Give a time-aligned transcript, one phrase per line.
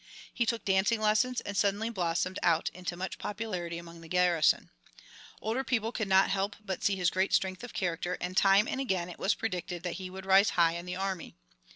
[0.33, 4.71] He took dancing lessons and suddenly blossomed out into much popularity among the garrison.
[5.43, 8.81] Older people could not help but see his great strength of character, and time and
[8.81, 11.35] again it was predicted that he would rise high in the army.